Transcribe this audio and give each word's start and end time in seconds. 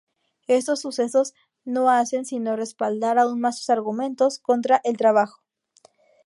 Estos 0.47 0.81
sucesos 0.81 1.35
no 1.63 1.91
hacen 1.91 2.25
sino 2.25 2.55
respaldar 2.55 3.19
aún 3.19 3.39
más 3.39 3.59
sus 3.59 3.69
argumentos 3.69 4.39
contra 4.39 4.81
el 4.83 4.97
trabajo. 4.97 5.43